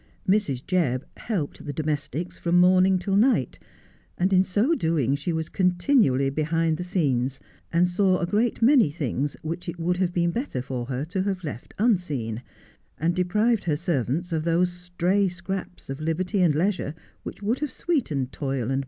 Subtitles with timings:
[0.27, 0.65] Mrs.
[0.65, 3.59] Jebb helped the domestics from morning till night,
[4.17, 7.39] and in so doing she was continually behind the scenes,
[7.71, 11.21] and saw a great many things which it would have been better for her to
[11.21, 12.41] have left unseen,
[12.99, 17.71] and deprived her servants of those stray scrapi of liberty and leisure which would have
[17.71, 18.79] sweetened toil and Suafto Jebb is sent for.